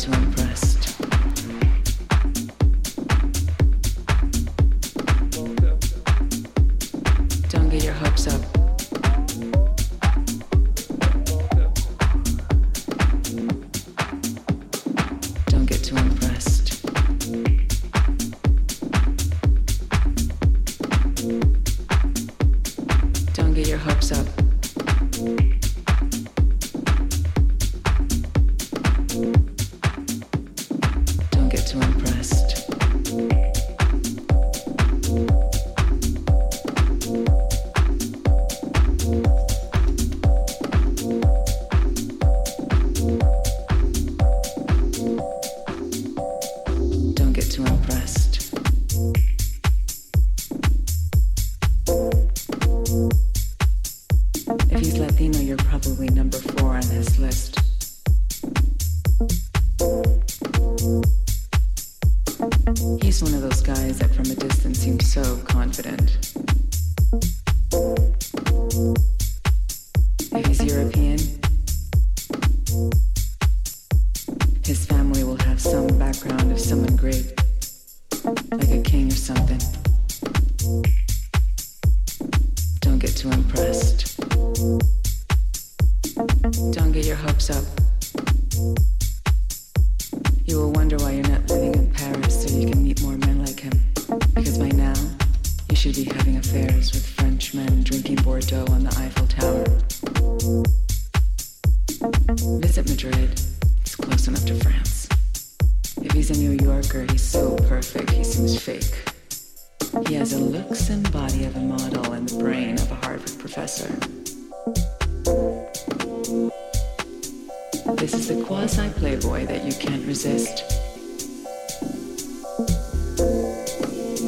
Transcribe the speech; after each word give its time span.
to 0.00 0.12
improve. 0.12 0.39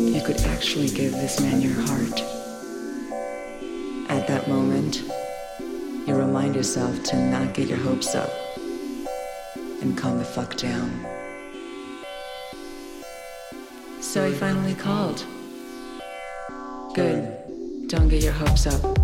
you 0.08 0.20
could 0.22 0.40
actually 0.42 0.88
give 0.88 1.12
this 1.12 1.40
man 1.40 1.60
your 1.62 1.74
heart. 1.74 2.20
At 4.10 4.26
that 4.26 4.48
moment, 4.48 5.02
you 6.06 6.14
remind 6.14 6.56
yourself 6.56 7.02
to 7.04 7.16
not 7.16 7.54
get 7.54 7.68
your 7.68 7.78
hopes 7.78 8.14
up 8.14 8.30
and 9.80 9.96
calm 9.96 10.18
the 10.18 10.24
fuck 10.24 10.56
down. 10.56 11.06
So 14.00 14.28
he 14.28 14.34
finally 14.34 14.74
called. 14.74 15.24
Good. 16.94 17.88
Don't 17.88 18.08
get 18.08 18.22
your 18.22 18.32
hopes 18.32 18.66
up. 18.66 18.98